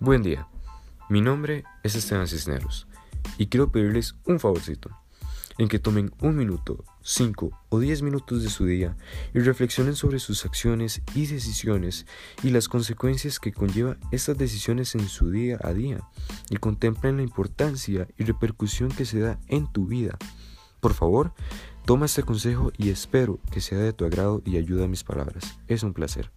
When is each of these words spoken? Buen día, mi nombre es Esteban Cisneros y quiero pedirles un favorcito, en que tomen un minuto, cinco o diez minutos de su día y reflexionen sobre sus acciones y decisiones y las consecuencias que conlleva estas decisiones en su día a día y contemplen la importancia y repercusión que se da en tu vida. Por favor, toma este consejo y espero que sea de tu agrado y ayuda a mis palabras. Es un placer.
Buen 0.00 0.22
día, 0.22 0.46
mi 1.08 1.20
nombre 1.20 1.64
es 1.82 1.96
Esteban 1.96 2.28
Cisneros 2.28 2.86
y 3.36 3.48
quiero 3.48 3.72
pedirles 3.72 4.14
un 4.26 4.38
favorcito, 4.38 4.90
en 5.58 5.66
que 5.66 5.80
tomen 5.80 6.12
un 6.20 6.36
minuto, 6.36 6.84
cinco 7.02 7.50
o 7.68 7.80
diez 7.80 8.00
minutos 8.00 8.44
de 8.44 8.48
su 8.48 8.64
día 8.64 8.96
y 9.34 9.40
reflexionen 9.40 9.96
sobre 9.96 10.20
sus 10.20 10.44
acciones 10.46 11.02
y 11.16 11.26
decisiones 11.26 12.06
y 12.44 12.50
las 12.50 12.68
consecuencias 12.68 13.40
que 13.40 13.52
conlleva 13.52 13.96
estas 14.12 14.38
decisiones 14.38 14.94
en 14.94 15.08
su 15.08 15.32
día 15.32 15.58
a 15.64 15.72
día 15.72 16.08
y 16.48 16.58
contemplen 16.58 17.16
la 17.16 17.24
importancia 17.24 18.06
y 18.16 18.22
repercusión 18.22 18.90
que 18.90 19.04
se 19.04 19.18
da 19.18 19.40
en 19.48 19.66
tu 19.66 19.86
vida. 19.86 20.16
Por 20.78 20.94
favor, 20.94 21.32
toma 21.86 22.06
este 22.06 22.22
consejo 22.22 22.70
y 22.78 22.90
espero 22.90 23.40
que 23.50 23.60
sea 23.60 23.78
de 23.78 23.92
tu 23.92 24.04
agrado 24.04 24.42
y 24.44 24.58
ayuda 24.58 24.84
a 24.84 24.88
mis 24.88 25.02
palabras. 25.02 25.58
Es 25.66 25.82
un 25.82 25.92
placer. 25.92 26.30